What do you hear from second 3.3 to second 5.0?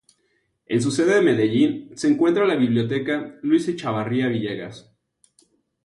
Luis Echavarría Villegas.